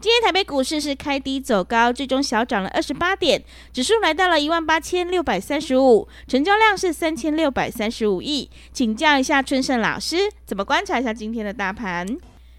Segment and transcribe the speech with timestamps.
[0.00, 8.48] 今天台北股市是开低走高，最终小涨了二十八点，指数来到了一万八千六百三十五，成交量是三千六百三十五亿。
[8.72, 10.16] 请教一下春盛老师，
[10.46, 12.06] 怎么观察一下今天的大盘？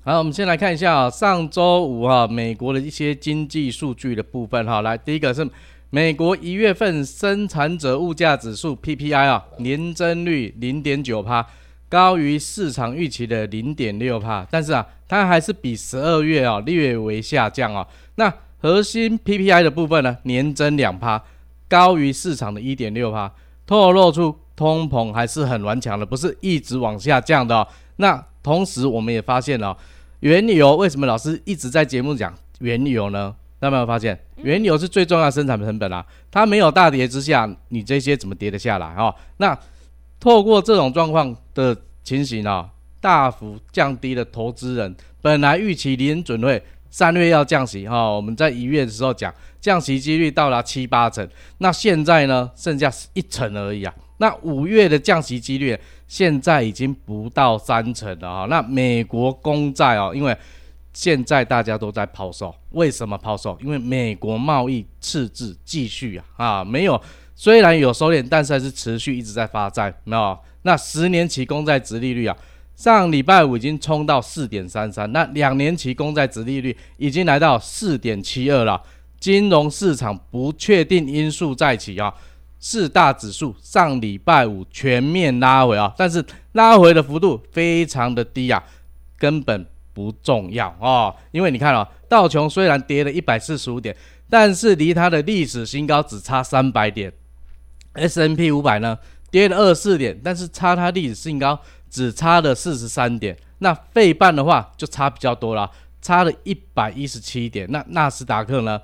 [0.03, 5.49] 好，我们先来看一下啊，上周五啊，美国的一些经济数据的部分哈，来，第一个是
[5.91, 11.47] 美国一月份生产者物价指数 PPI 啊，年增率零点九趴。
[11.89, 17.85] 高于市场预期的零点六帕，但是啊，它还是比十二月啊略微下降啊。
[18.15, 21.21] 那核心 PPI 的部分呢，年增两帕，
[21.67, 23.31] 高于市场的一点六帕，
[23.65, 27.67] 透露出通膨还是很顽强的，不是一直往下降的哦。
[27.95, 29.75] 那同时我们也发现了，
[30.19, 33.33] 原油为什么老师一直在节目讲原油呢？
[33.59, 39.13] 大家有没有发现，原油是最重要的生产成本啊，它没有大跌之下，你这些怎么跌得下来啊？
[39.37, 39.57] 那
[40.19, 51.25] 透过这种状况的情形啊，大幅降低了投资人本来预期联准会三月要降息哈，我们在一月的时候讲降息几率到达七八成，
[51.59, 53.93] 那现在呢剩下一成而已啊。
[54.17, 58.45] 那五月的降息几率现在已经不到三成了哈。
[58.49, 60.35] 那美国公债哦，因为
[60.93, 63.57] 现在大家都在抛售，为什么抛售？
[63.61, 67.01] 因为美国贸易赤字继续啊啊没有。
[67.41, 70.37] 虽然有收敛，但是还是持续一直在发债，没有？
[70.63, 72.35] 那十年期公债殖利率啊，
[72.75, 78.83] 上礼拜五已经冲到四点三三，那两年期公债殖利率已经来到四点七二了。
[79.21, 82.13] 金融市场不确定因素再起啊，
[82.59, 88.61] 四大指数上礼拜五全面拉回啊，但是拉回的幅度非常的低啊，
[89.17, 93.95] 根本不重要啊，因为你看啊，道琼虽然跌了一百四十五点，
[94.29, 97.09] 但是离它的历史新高只差三百点。
[97.93, 98.97] S n P 五百呢
[99.31, 103.37] 跌了二四点，但是差它历史新高只差了四十三点。
[103.59, 105.69] 那费半的话就差比较多了，
[106.01, 107.67] 差了一百一十七点。
[107.69, 108.79] 那纳斯达克呢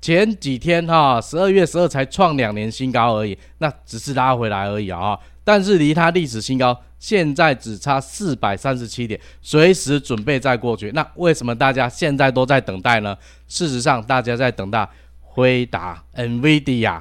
[0.00, 5.18] 前几天哈十二月十二才创两年新高而已，那只是拉回来而已啊。
[5.44, 10.90] 但是离它历史新高现在只差四百三十七点，随时准备再过去。
[10.90, 13.16] 那为什么大家现在都在等待呢？
[13.46, 14.88] 事实上，大家在等待
[15.20, 17.00] 回答 NVIDIA。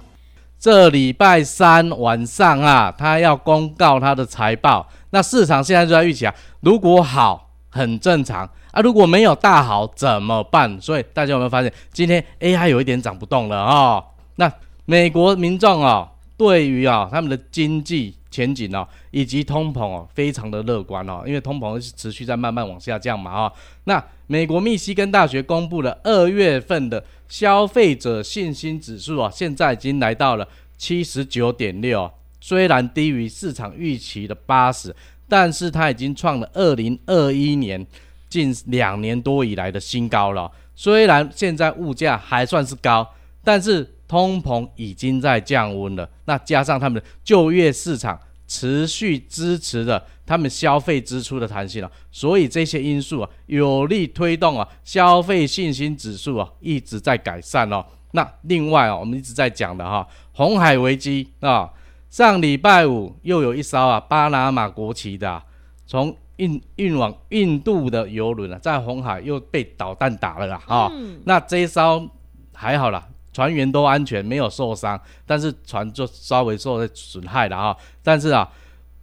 [0.66, 4.84] 这礼拜三晚上啊，他要公告他的财报。
[5.12, 10.81] 那市场现在就在预期啊，如果好很正常啊，如果没有大好怎么办？
[10.81, 14.06] 所以大家有没有发现，今天 AI 有一点涨不动了啊、哦？
[14.38, 14.52] 那
[14.86, 23.51] 美国民众哦，对于啊他们的经济前景啊，以及通膨哦、啊，非常的乐观哦，因为通膨是持续在慢慢往下降嘛啊。
[23.85, 27.03] 那美国密西根大学公布了二月份的。
[27.28, 30.47] 消费者信心指数啊，现在已经来到了
[30.78, 32.09] 七十九点六，
[32.40, 34.96] 虽然低于市场预期的八十，
[35.28, 37.84] 但是它已经创了二零二一年
[38.29, 40.50] 近两年多以来的新高了。
[40.75, 43.06] 虽然现在物价还算是高，
[43.44, 46.10] 但是通膨已经在降温了。
[46.26, 50.04] 那加上他们的就业市场持续支持着。
[50.28, 57.86] 他们消费支出的弹性了，所以这些因素啊，有力推动啊消费信心指数啊一直在改善哦。
[58.14, 61.70] 那另外啊，我们一直在讲的哈，红海危机啊，
[62.10, 65.44] 上礼拜五又有一艘啊巴拿马国旗的
[65.86, 70.91] 从运运往印度的邮轮啊，在红海又被导弹打了啦啊。
[71.26, 72.09] 那这一艘
[72.52, 77.76] 还好啦，船员都安全，没有受伤，但是船就稍微受了损害了啊。
[78.02, 78.49] 但是啊。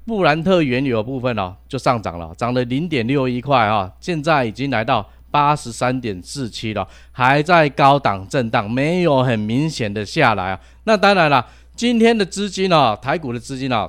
[0.05, 10.61] 布兰特原油部分呢，就上涨了，涨了零点六一块啊，现在已经来到八十三点四七了，还在高档震荡，没有很明显的下来啊。
[10.83, 11.47] 那当然了，
[11.77, 13.89] 今天的资金哦，台股的资金哦，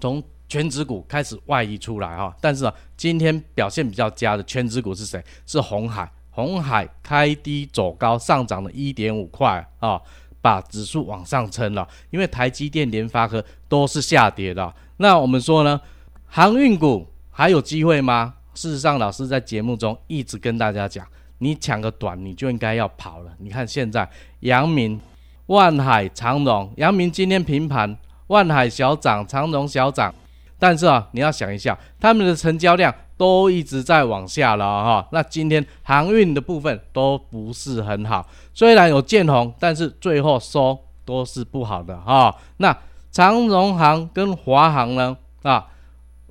[0.00, 5.22] 从权值股开始外溢出来哈，但是啊，今天表现比较佳的权值股是谁？
[5.46, 10.00] 是红海，红海开低走高，上涨了一点五块啊，
[10.40, 14.74] 把指数往上撑了，因为台积电、联发科都是下跌的。
[14.96, 15.80] 那我们说呢，
[16.26, 18.34] 航运股还有机会吗？
[18.54, 21.06] 事实上，老师在节目中一直跟大家讲，
[21.38, 23.32] 你抢个短，你就应该要跑了。
[23.38, 24.08] 你看现在，
[24.40, 25.00] 阳明、
[25.46, 27.96] 万海、长荣，阳明今天平盘，
[28.26, 30.14] 万海小涨，长荣小涨。
[30.58, 35.08] 但是啊，你要想一下，他们的成交量都一直在往下了哈。
[35.12, 42.36] 那今天航运的部分都不是很好，虽然有见红，但是最后收都是不好的哈。
[42.56, 42.76] 那
[43.12, 45.16] 长荣航跟华航呢？
[45.44, 45.68] 啊，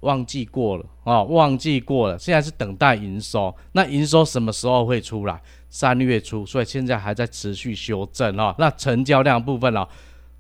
[0.01, 3.55] 忘记过了啊，忘记过了，现在是等待营收。
[3.71, 5.41] 那营收什么时候会出来？
[5.69, 8.53] 三月初，所以现在还在持续修正啊。
[8.57, 9.87] 那成交量部分啊，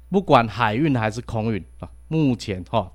[0.09, 2.91] 不管海运还是空运啊，目前哈。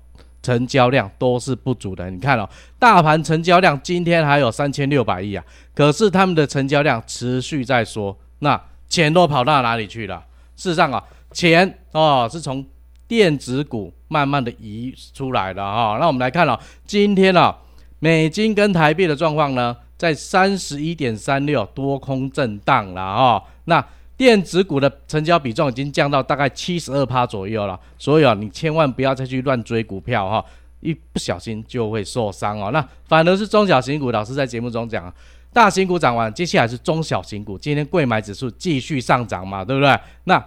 [0.47, 2.47] 成交量都是不足的，你看哦，
[2.79, 5.43] 大盘成交量今天还有三千六百亿啊，
[5.75, 8.57] 可是他们的成交量持续在缩，那
[8.87, 10.23] 钱都跑到哪里去了？
[10.55, 11.03] 事实上啊，
[11.33, 12.65] 钱哦是从
[13.09, 17.53] 电子股慢慢的移出来的哈、那我们来看哦，今天啊，
[17.99, 23.43] 美金跟台币的状况呢，在三十一点三六多空震荡了哈。
[23.65, 23.85] 那
[24.17, 30.43] 电子股的成交比重已经降到大概七十二趴左右了，所以啊，你千万不要再去乱追股票哈，
[30.79, 32.71] 一不小心就会受伤哦。
[32.71, 35.13] 那反而是中小型股，老师在节目中讲，
[35.53, 37.59] 大型股涨完，接下来是中小型股。
[37.59, 39.99] 今天贵买指数继续上涨嘛，对不对？
[40.23, 40.43] 那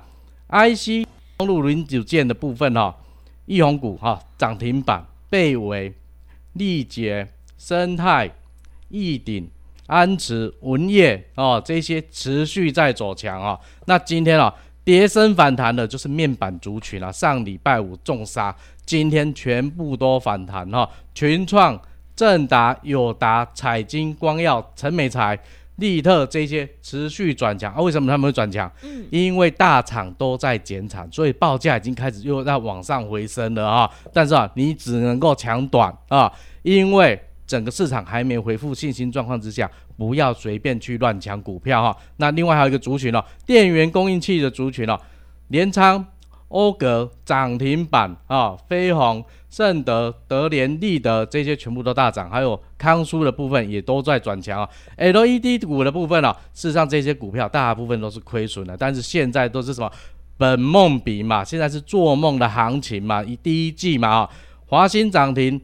[0.48, 1.06] IC
[1.38, 2.96] 通路零组件的部分哈，
[3.46, 5.94] 易宏股哈涨停板，倍维、
[6.54, 8.28] 力捷、生态、
[8.88, 9.48] 易鼎。
[9.90, 13.60] 安慈、文业哦，这些持续在走强啊、哦。
[13.86, 14.54] 那今天啊、哦，
[14.84, 17.10] 跌深反弹的就是面板族群啊。
[17.10, 18.54] 上礼拜五重杀，
[18.86, 20.88] 今天全部都反弹哈、哦。
[21.12, 21.76] 群创、
[22.14, 25.36] 正达、友达、彩晶、光耀、陈美材、
[25.76, 27.80] 利特这些持续转强啊。
[27.80, 28.70] 为什么他们会转强？
[28.84, 33.90] 嗯，因为大厂都在减产，所以报价已经开始又在往上回升了啊。
[34.12, 36.32] 但是啊，你只能够抢短啊，
[36.62, 37.20] 因为。
[37.50, 41.96] 整个市场还没恢复信心状况之下，不要随便去乱抢股票哈。
[42.18, 44.96] 那另外还有一个族群哦，电源供应器的族群哦，
[45.48, 46.06] 联昌、
[46.46, 54.68] 欧格涨停板啊，飞鸿、盛德、德联、立德这些全部都大涨，还有康舒的部分也都在转强啊。
[54.96, 59.90] LED 股的部分哦，事实上这些股票大部分都是亏损的，但是现在都是什么
[60.36, 64.30] 本梦比嘛，现在是做梦的行情嘛，一第一季嘛啊，
[64.66, 65.60] 华新涨停，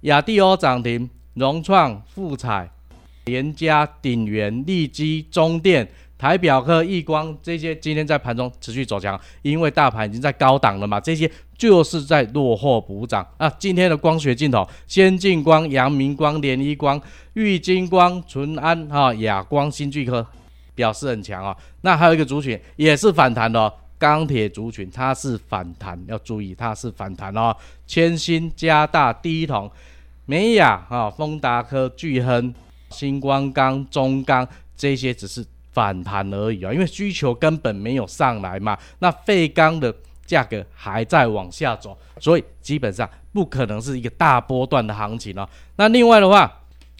[0.00, 1.08] 亚地欧涨停。
[1.40, 2.70] 融创、富彩、
[3.24, 5.88] 联嘉、鼎元、利基、中电、
[6.18, 13.48] 台表科、亿光这些今天在盘中持续走强，因为大盘已经在高档了嘛，这些就是在落后补涨啊。
[13.58, 17.00] 今天的光学镜头，先进光、阳明光、联一光、
[17.32, 20.24] 玉金光、淳安哈、亚光、新巨科
[20.74, 21.56] 表示很强啊。
[21.80, 27.56] 那还有一个族群也是反弹的哦，钢铁族群它是反弹，要注意它是反弹哦。
[27.86, 29.70] 千新、加大、第一桶。
[30.26, 32.54] 美亚啊，丰达科、聚亨、
[32.90, 34.46] 星光钢、中钢
[34.76, 38.78] 这些只是反弹而已啊，因为需求根本没有上来嘛。
[39.00, 39.94] 那废钢的
[40.24, 45.48] 价格还在往下走，所以基本上不可能是一个大波段的行情哦。
[45.76, 46.50] 那另外的话，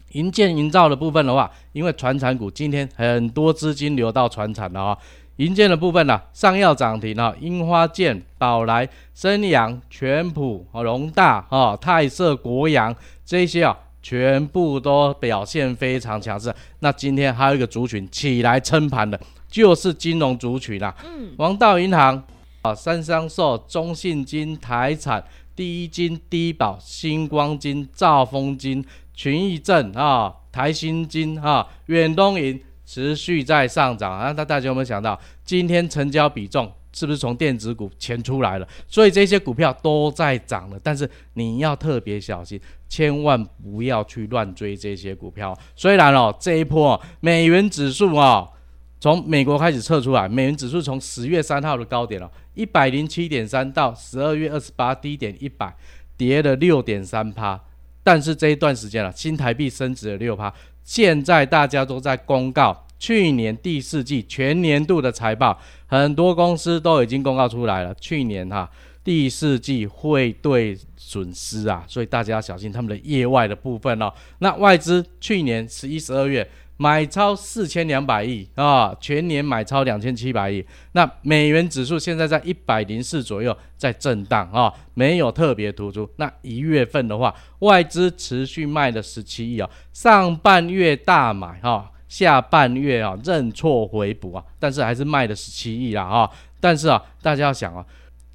[0.09, 4.97] 营建营造的部分的话，因为船产股今天很多资金流到船产了啊。
[5.41, 12.95] 营建的部分呢、啊，上药涨停啊，樱花建、宝来、升阳、全普、啊、荣大、啊泰瑟、国阳
[13.25, 16.53] 这些啊，全部都表现非常强势。
[16.81, 19.19] 那今天还有一个族群起来撑盘的，
[19.49, 21.05] 就是金融族群啦、啊。
[21.05, 22.23] 嗯，王道银行
[22.61, 25.23] 啊，三商寿、中信金、台产、
[25.55, 32.61] 第一金、低保、星、光金、兆丰金、群益证啊、台新金啊、远东银。
[32.91, 34.33] 持续在上涨啊！
[34.35, 38.67] 那大家有没有想到，今天成交比重是不是从电子股迁出来了？
[38.85, 45.57] 所以这些股票都在涨了，但是你要特别小心，千万不要去乱追这些股票。
[45.73, 48.51] 虽然哦，这一波美元指数哦，
[48.99, 55.73] 从美国开始测出来，美元指数从十月三号的高点哦，一百零七点三到十二月二十八低点一百，
[56.17, 57.57] 跌了六点三趴。
[58.03, 60.53] 但是这一段时间了，新台币升值了六趴。
[60.83, 67.93] 现在大家都在公告去年第四季全年度的财报，很多公司都已经公告出来了。
[67.95, 68.69] 去年哈
[69.03, 74.11] 第四季会对损失啊，所以大家要小心他们的业外的部分哦。
[74.39, 76.49] 那外资去年十一、十二月。
[76.81, 80.65] 买超四千两百亿啊，全年买超两千七百亿。
[80.93, 86.09] 那美元指数现在在一百零四左右，在震荡啊，没有特别突出。
[86.15, 96.27] 那一月份的话，外资持续卖了十七亿啊，上半月大买哈，下半月啊认错回补啊，但是还是卖了十七亿啦啊。
[96.59, 97.85] 但是啊，大家要想啊，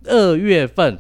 [0.04, 0.96] 二月份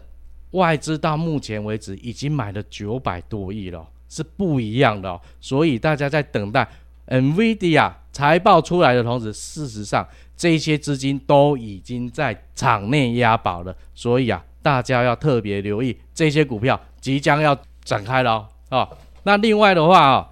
[0.50, 3.86] 外资到目前为止已经买了九百多亿了。
[4.08, 5.20] 是不一样的哦。
[5.40, 6.66] 所以大家在等待
[7.08, 13.76] NVIDIA 财报出来的同时，事实上这些资金都已经在场内押宝了。
[13.94, 18.88] 所以啊，大家要特别留意这些股票即将要展开了哦。
[19.24, 20.28] 那另外的话啊、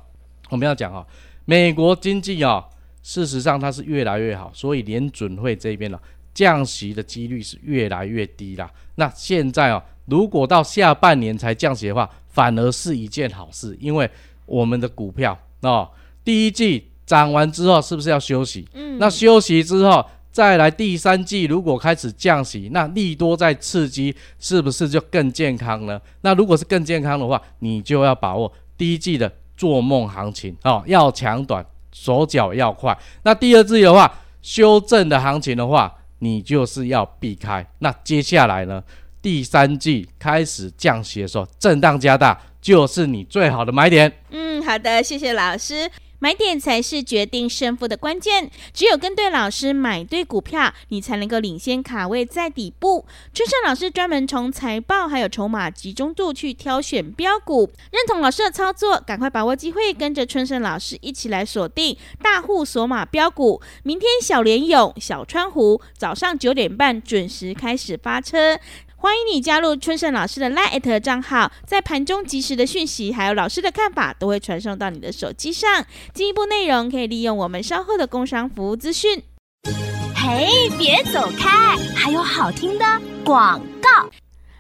[0.51, 1.07] 我们要讲哦，
[1.45, 2.65] 美国经济哦，
[3.03, 5.99] 事实上它是越来越好，所以联准会这边呢、
[6.33, 8.71] 降息的几率是越来越低啦。
[8.97, 14.09] 那现在哦，如果到下半年才降息的话，反而是一件好事，因为
[14.47, 15.91] 我们的股票哦，
[16.25, 18.67] 第一季涨完之后是不是要休息？
[18.75, 20.05] 嗯，那休息之后。
[20.35, 25.97] 再来第三季，如果开始降息，那利多再刺激，是不是就更健康呢？
[26.23, 32.99] 那如果是更健康的话，你就要把握第一季的做梦行情哦，要抢短，手脚要快。
[33.23, 34.13] 那第二季的话，
[34.43, 37.65] 修正的行情的话，你就是要避开。
[37.79, 38.83] 那接下来呢，
[39.23, 44.13] 第三季开始降息的时候，震荡加大，就是你最好的买点。
[44.31, 45.89] 嗯，好的，谢谢老师。
[46.25, 53.05] 买点才是决定胜负的关键，只有跟对老师，买对股票，你才能够领先卡位在底部。
[53.35, 63.61] 春盛老师专门从财报还有筹码集中度去挑选标股，认同老师的操作，赶快把握机会，跟着春盛老师一起来锁定大户锁码标股。
[63.83, 68.59] 明天小联勇、小川湖早上九点半准时开始发车。
[69.05, 75.85] 欢迎你加入春盛老师的 LINE@ 账号，在盘中及时的讯息，还有老师的看法，都会传送到你的手机上。
[76.15, 79.23] 进一步内容可以利用我们稍后的工商服务资讯。
[80.17, 82.85] 嘿，别走开，还有好听的
[83.23, 84.09] 广告。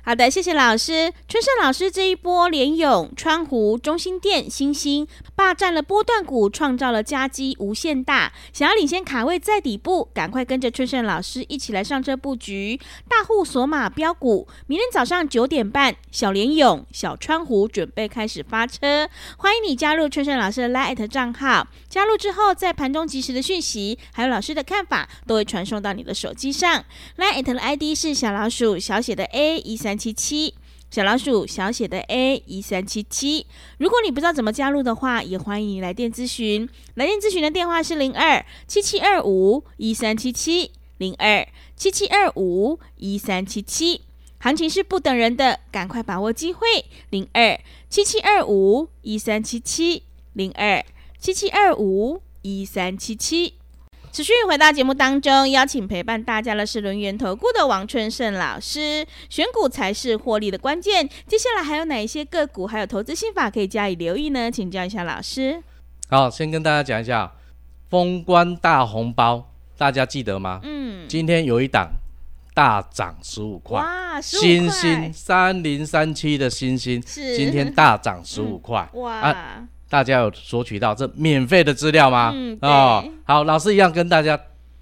[0.06, 1.10] 好的，谢谢老师。
[1.26, 8.30] 春盛老师这一波联勇、川湖、中兴电、欣兴霸占了波段股，创造了佳绩无限大。
[8.52, 14.46] 想要领先卡位在底部，赶快跟着春盛老师一起来上车布局大户索马标股。
[14.66, 19.08] 明天早上九点半，小联勇、小川湖准备开始发车，
[19.38, 21.66] 欢迎你加入春盛老师的 LINE@ 账号。
[21.94, 26.84] 加入之后，在盘中及时的讯息，还有老师的看法，都会传送到你的手机上。
[27.18, 29.96] LINE@ 的 ID 是小老鼠小写的 A 一三。
[29.96, 30.54] 七七
[30.90, 33.46] 小老鼠小写的 A 一三七七，
[33.78, 36.68] 如果你不知道怎么加入的话，也欢迎你来电咨询。
[36.94, 41.46] 来电咨询的电话是零二七七二五一三七七零二
[41.76, 44.00] 七七二五一三七七。
[44.40, 46.66] 行情是不等人的，赶快把握机会。
[47.10, 47.56] 零二
[47.88, 50.84] 七七二五一三七七零二
[51.24, 53.54] 七七二五一三七七。
[54.12, 59.06] 持续回到节目当中，邀请陪伴大家的是轮源投顾的王春盛老师。
[59.30, 61.08] 选股才是获利的关键。
[61.26, 64.50] 接下来还有哪一些个股，还有投资心法可以加以留意呢？
[64.50, 65.62] 请教一下老师。
[66.10, 67.32] 好，先跟大家讲一下
[67.88, 70.60] 封关大红包，大家记得吗？
[70.62, 71.08] 嗯。
[71.08, 71.92] 今天有一档
[72.52, 79.20] 大涨十五块，哇，星星三零三七的星星，是今天大涨十五块，哇。
[79.20, 82.32] 啊大家有索取到这免费的资料吗？
[82.34, 84.38] 嗯，哦，好，老师一样跟大家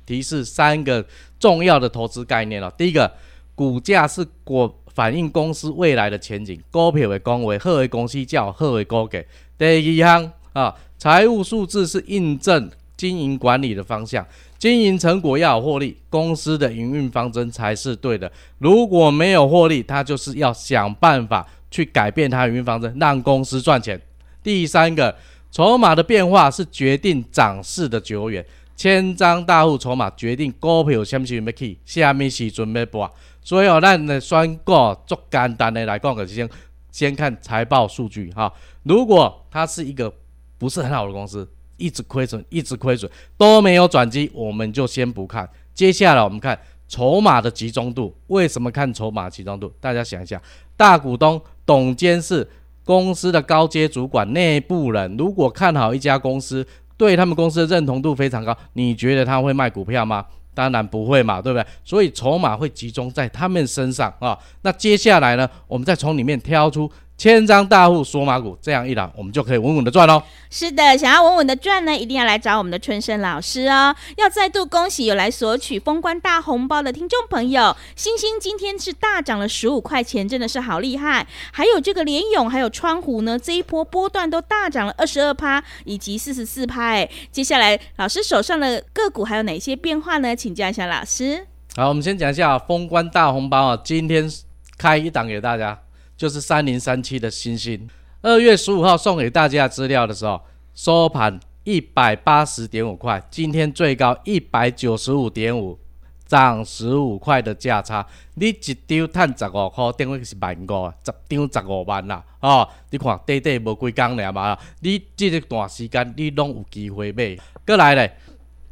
[0.06, 1.04] 提示三个
[1.38, 2.72] 重要的投资概念哦。
[2.78, 3.10] 第一个，
[3.54, 9.26] 股价是果反映公司未来的前景，股票为公为好的公司叫好的股给。
[9.58, 14.26] 第二项啊，财务数字是印证经营管理的方向，
[14.58, 18.30] 经营成果要有获利，公司的营运方针才是对的。
[18.58, 24.00] 如果没有获利，他就是要想办法去改变他营运方针，让公司赚钱。
[24.42, 25.14] 第三个，
[25.50, 28.44] 筹码的变化是决定涨势的久远。
[28.74, 33.08] 千张大户筹码决定股票什么时要起，下面是准备播。
[33.40, 34.72] 所以哦，咱的选股
[35.06, 36.48] 做简单的来讲，就先
[36.90, 38.52] 先看财报数据哈。
[38.82, 40.12] 如果它是一个
[40.58, 45.48] 不是很好的公司，一直亏损，一直亏损都没有转机，我们就先不看。
[45.74, 46.58] 接下来我们看
[46.88, 48.12] 筹码的集中度。
[48.28, 49.72] 为什么看筹码集中度？
[49.78, 50.40] 大家想一下，
[50.76, 52.48] 大股东、董监事。
[52.84, 60.24] 公司的高阶主管、内部人，如果看好一家公司，对他们公司的认同度非常高，你觉得他会卖股票吗？
[60.54, 61.66] 当然不会嘛，对不对？
[61.82, 64.38] 所以筹码会集中在他们身上啊。
[64.60, 66.90] 那接下来呢，我们再从里面挑出。
[67.22, 70.20] 千张大户锁码股，这样一来，我们就可以稳稳的赚喽。
[70.50, 73.94] 是的，想要稳稳的赚呢，一定要来找我们的春生老师哦。
[74.16, 81.24] 要再度恭喜有来索取封关大红包的听众朋友，星星今天是大涨了十五块钱，真的是好厉害。
[81.52, 86.86] 还有这个联勇，还有川湖呢，这一波波段都大涨了二十二趴以及四十四趴。
[86.86, 90.34] 哎，接下来老师手上的个股还有哪些变化呢？
[90.34, 91.46] 请教一下老师。
[91.76, 94.28] 好，我们先讲一下封关大红包啊，今天
[94.76, 95.78] 开一档给大家。
[96.22, 97.84] 就是三零三七的星星，
[98.20, 100.40] 二月十五号送给大家资料的时候，
[100.72, 105.76] 收盘一百八十点五块，今天最高一百九十五点五，
[106.24, 112.24] 涨十五块的价差，你一张赚十五块，等于是万五，十张十五万啦。
[112.38, 117.36] 哦，你看短短无几工了嘛，你这一段时间你拢有机会买。
[117.66, 118.16] 过来咧，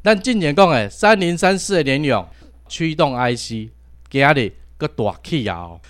[0.04, 2.24] 咱进前讲诶，三零三四的联咏
[2.68, 3.68] 驱动 IC，
[4.08, 5.58] 今日个大起啊！
[5.58, 5.80] 哦，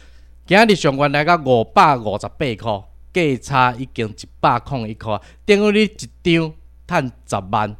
[0.50, 5.16] 今日上关来到五百五十八块，价差已经一百空一块，
[5.46, 6.52] 等于你一张
[6.88, 7.76] 赚十万，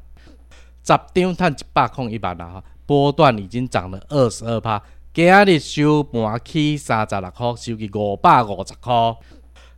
[0.84, 2.62] 十张赚一百空一万啦。
[2.86, 4.80] 波段已经涨了二十二趴，
[5.12, 9.16] 今日收盘起三十六块，收去五百五十块。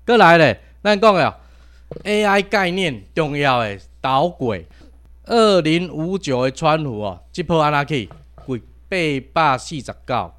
[0.05, 1.41] 过来咧，咱讲了
[2.05, 4.67] AI 概念重要诶导轨，
[5.25, 8.11] 二零五九的川湖哦，即波安怎去？
[8.91, 10.33] 贵八百四十九，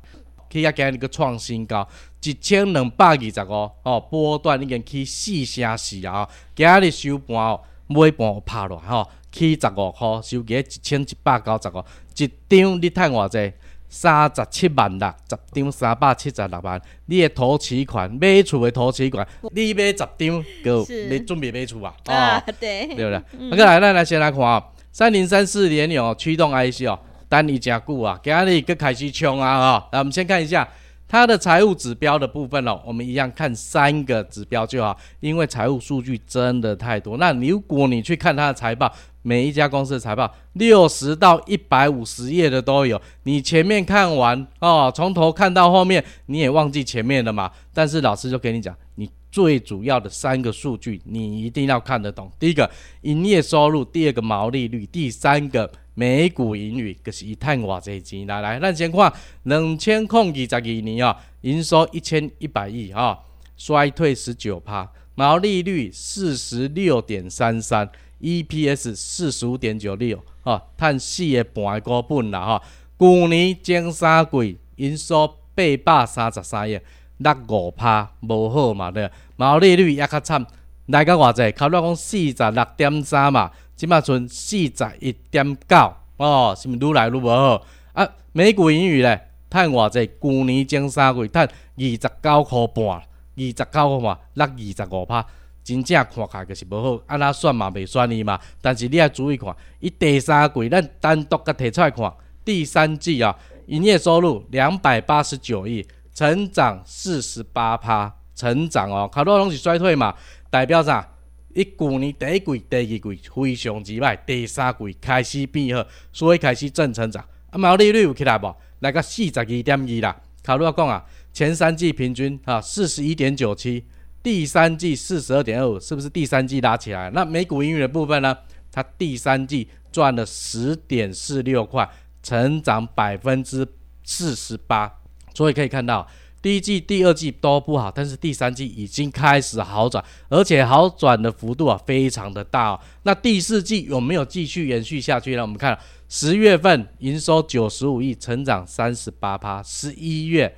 [0.52, 1.88] 去啊今日个创新高，
[2.24, 9.08] 一千两百二十五哦，波段已经起四成四啊，今日收盘哦，尾盘拍落吼。
[9.32, 11.84] 起十五块，收价一千一百九十五，
[12.16, 13.52] 一张你赚偌济？
[13.90, 16.82] 三十七万六，十张三百七十六万。
[17.08, 21.94] 你的投期款买厝的投期款，你买十张，够你准备买厝啊？
[22.06, 23.22] 啊，对，对不对？
[23.50, 29.88] 那个来，咱来先来看哦，三零三四联咏哦，驱动 IC 哦，等伊真久啊，今日阁开始冲啊啊！
[29.92, 30.68] 来，我们先看一下
[31.14, 37.18] 它的财务指标的部分哦，我们一样看三个指标就好，因为财务数据真的太多。
[37.18, 38.92] 那如果你去看它的财报，
[39.22, 43.00] 每一家公司的财报，六十到一百五十页的都有。
[43.26, 47.52] 你前面看完哦，从头看到后面，你也忘记前面了嘛？
[47.72, 52.32] 但是老师就跟你讲，你最主要的三个数据，你一定要看得懂。
[52.40, 52.68] 第一个
[53.02, 58.28] 营业收入，第二个毛利率，第三个每股盈余，可是一探偌济钱。
[58.28, 59.12] 来来，咱先看
[59.44, 63.20] 两千零二十二年啊，营收一千一百亿啊，
[63.58, 67.90] 衰退十九趴，毛利率四十六点三三。
[68.22, 72.64] EPS 四十五点九六，啊，趁四个半的股本啦，哈。
[72.98, 76.80] 去年前三季营收八百三十三亿，
[77.18, 79.12] 落五趴，无好嘛对。
[79.36, 80.46] 毛利率也较惨，
[80.86, 83.52] 来个偌济，考虑讲四十六点三嘛，
[83.84, 87.62] 即马剩四十一点九，哦，是毋愈来愈无好？
[87.92, 90.10] 啊，每股盈余咧，趁偌济？
[90.22, 95.26] 去年前三季趁二十九块半，二十九块半，落二十五趴。
[95.66, 98.40] 真正看起来就是无好，安那算嘛袂算伊嘛。
[98.62, 102.10] 但是你要注意看，伊第三季咱单独个提出来看，
[102.46, 110.16] 第三季啊，营业收入两百八十九亿，成长四十八趴，成长哦，较多拢是衰退嘛，
[110.50, 111.06] 代表啥？
[111.54, 117.24] 伊去年第一季、第二季非常之歹，第三季开始变好，所以开始正成长。
[117.50, 118.56] 啊，毛利率有起来无？
[118.80, 120.22] 来个四十二点二啦。
[120.42, 123.84] 卡路讲啊，前三季平均啊四十一点九七。
[124.22, 127.10] 第三季四十二点二五，是不是第三季拉起来？
[127.12, 128.38] 那每股盈余的部分呢？
[128.72, 131.88] 它第三季赚了十点四六块，
[132.24, 133.68] 成长百分之
[134.04, 134.92] 四十八。
[135.36, 136.08] 所以可以看到，
[136.44, 142.80] 第一季、第二季都不好，但是第三季已经开始好转，而且好转的幅度啊非常的大哦。
[143.02, 145.42] 那第四季有没有继续延续下去呢？
[145.42, 145.76] 我们看
[146.10, 150.56] 十月份营收九十五亿，成长三十八趴，十一月。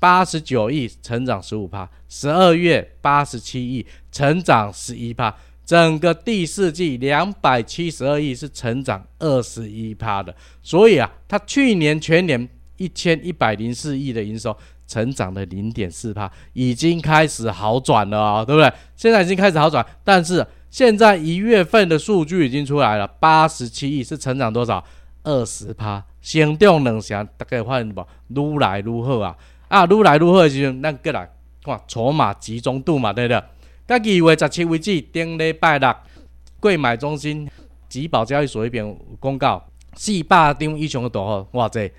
[0.00, 5.28] 八十九亿，成长十五趴；十二月八十七亿，成长十一趴；
[5.66, 10.32] 整个第四季两百七十二亿，是成长二十一趴的。
[10.62, 14.56] 所以啊，它去年全年一千一百零四亿的营收，
[14.88, 18.72] 成长了零点四趴，已经开始好转了啊、对不对？
[18.96, 24.82] 现在已经开始好转，但是现在一月份的数据已经出来了，八十七亿是成长多少？
[25.24, 28.00] 二十趴，行动能行，大概发现不？
[28.28, 29.36] 愈来愈好啊！
[29.68, 31.30] 啊，愈来愈好的时阵，咱过来
[31.62, 33.42] 看筹码集中度嘛，对不对？
[33.86, 35.94] 到二月十七为止，顶礼拜六，
[36.60, 37.50] 柜买中心
[37.90, 39.62] 集保交易所一边公告，
[39.94, 41.46] 四百张以上的多少？
[41.52, 41.92] 哇这，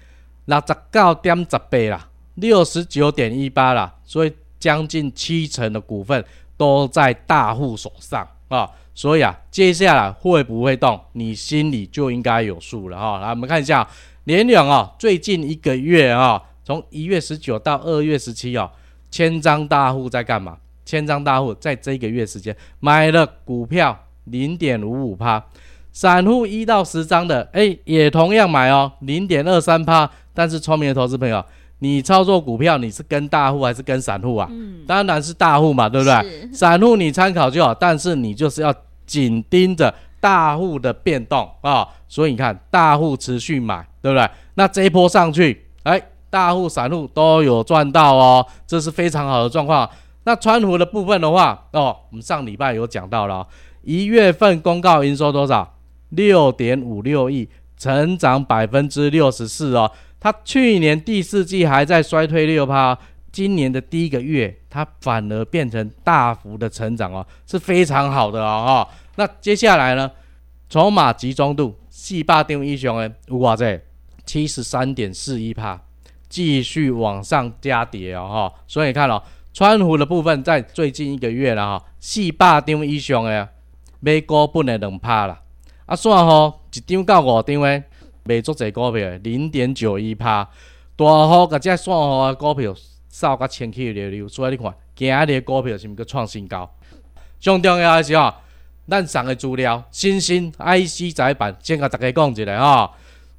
[0.45, 2.08] 六十九点十八啦，
[2.39, 6.23] 六十九点一八啦，所以将近七成的股份
[6.57, 8.69] 都在大户手上啊。
[8.95, 13.19] 所以啊，接下来会不会动，你心里就应该有数了哈。
[13.19, 13.87] 来，我们看一下
[14.25, 16.41] 联咏啊，最近一个月啊。
[16.65, 18.69] 从一月十九到二月十七哦，
[19.09, 20.57] 千张大户在干嘛？
[20.85, 25.43] 千张大户在这个月时间买了股票零点五五趴，
[25.91, 30.07] 散户一到十张的，哎，也同样买哦，零点二三趴。
[30.31, 31.43] 但是聪明的投资朋友，
[31.79, 34.47] 你操作股票你是跟大户还是跟散户啊？
[34.51, 36.49] 嗯，当然是大户嘛，对不对？
[36.53, 38.73] 散户你参考就好，但是你就是要
[39.05, 41.87] 紧盯着大户的变动啊、哦。
[42.07, 44.29] 所以你看，大户持续买，对不对？
[44.55, 46.01] 那这一波上去，哎。
[46.31, 49.89] 大户、散户都有赚到哦，这是非常好的状况。
[50.25, 53.43] 那川湖的部分的话，哦，我们上礼拜有讲到了，
[53.81, 55.73] 一月份公告营收多少？
[56.09, 59.91] 六点五六亿，成长百分之六十四哦。
[60.19, 62.97] 它去年第四季还在衰退六趴，
[63.31, 68.85] 今年的第一个月，它反而变成大幅的成长哦，是非常好的哦。
[69.15, 70.11] 那接下来呢，
[70.69, 73.81] 筹码集中度四百张以上的有偌济？
[74.25, 75.81] 七十三点四一趴，
[76.27, 78.53] 继续往上加跌哦。
[78.67, 83.49] 所以你看哦，川湖的部分在最近一个月了哈，四百张以上的
[84.01, 85.39] 买股本的两趴了。
[85.85, 87.83] 啊，算吼一张到五张诶。
[88.29, 90.47] 卖足侪股票，零点九一趴，
[90.95, 92.75] 大户个只散户的股票
[93.07, 96.69] 扫个千起溜溜，所以你看今日的股票是毋是个创新高？
[97.39, 98.31] 上重要的是吼，
[98.87, 102.91] 咱送的资料，新兴 IC 载板，先甲大家讲一下吼，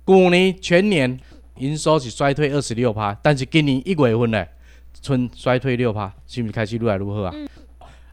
[0.05, 1.21] 去年全年
[1.59, 4.45] 营收是衰退二十六趴，但是今年一月份呢，
[5.01, 7.31] 剩衰退六趴，是毋是开始愈来愈好啊？
[7.33, 7.49] 嗯、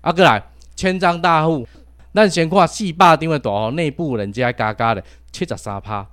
[0.01, 0.43] 啊，过来
[0.75, 1.67] 千张大户，
[2.13, 6.07] 咱先看四百张的大户，内部人家加加的七十三趴。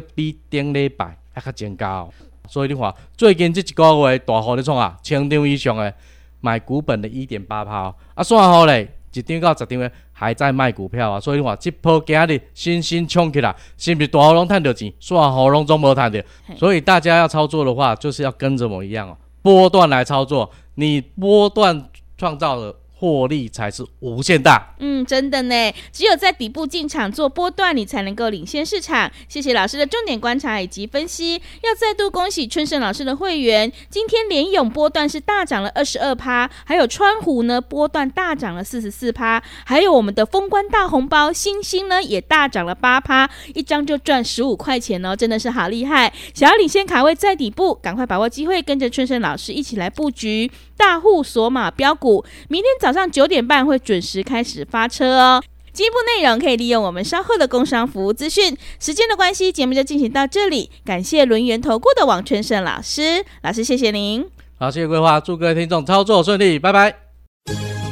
[0.00, 2.10] 比顶礼拜还较增加哦，
[2.48, 5.92] 所以你看最近这一个月大户咧创啊，千张以上的
[6.40, 16.20] 买股本的一点八趴，啊，算好咧，一张到十张的还在卖股票啊，所以你看这波今日新新冲起来，是不是大户拢赚到钱，算户拢总无赚到，
[16.56, 22.74] 所以大家要操作的话，就是要跟着我一样哦，波段来操作，你波段创造了。
[22.98, 24.74] 获利才是无限大。
[24.78, 29.10] 嗯，真的呢，只有在底部进场做波段，你才能够领先市场。
[29.28, 31.34] 谢谢老师的重点观察以及分析。
[31.62, 46.10] 要再度恭喜春盛老师的会员，今天联勇波段是大涨了二十二趴，还有川湖呢波段大涨了四十四趴，还有我们的封关大红包星星呢也大涨了八趴，一张就赚十五块钱哦，真的是好厉害。
[46.32, 52.24] 想要领先卡位在底部，赶快把握机会，跟着春盛老师一起来布局大户锁码标股。
[52.48, 52.85] 明天早。
[52.86, 55.42] 早上九点半会准时开始发车哦。
[55.72, 58.56] 进一步内容可以利用我们稍后的工商服务资讯。
[58.78, 60.70] 时间的关系，节目就进行到这里。
[60.84, 64.24] 感谢轮圆投顾的王春盛老师，老师谢谢您。
[64.56, 66.96] 好，谢谢规划，祝各位听众操作顺利，拜拜。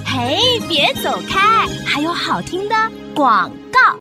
[0.07, 2.77] 嘿，别走开，还有好听的
[3.17, 3.99] 广告。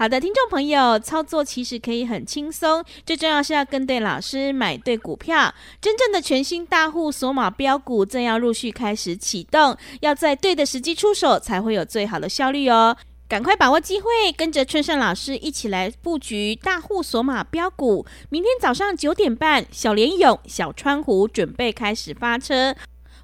[0.00, 5.54] 好的，听众朋友，操作其实可以很轻松，最重要是要跟对老师，买对股票。
[5.78, 12.96] 真正的全新大户锁码标股正要陆续开始启动，要在对的时机出手，才会有最好的效率哦。
[13.28, 18.06] 赶快把握机会，跟着春盛老师一起来布局大户锁码标股。
[18.30, 22.74] 明天早上九点半，小莲勇、小川湖准备开始发车。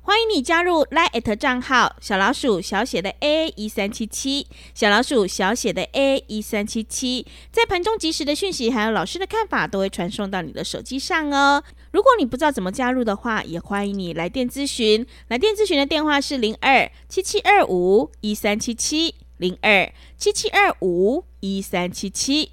[0.07, 11.61] 欢迎你加入 Line@ 账号小老鼠小写的 A 一三七七，小老鼠小写的 A 一三七七，在盘中及时的讯息还有老师的看法都会传送到你的手机上哦。
[11.91, 22.53] 如果你不知道怎么加入的话，也欢迎你来电咨询，来电咨询的电话是零二七七二五一三七七零二七七二五一三七七。